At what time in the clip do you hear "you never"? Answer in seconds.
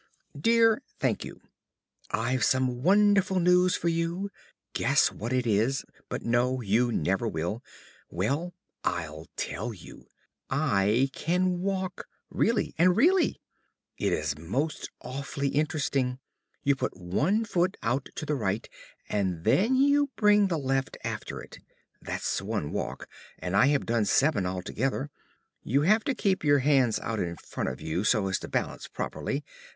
6.59-7.27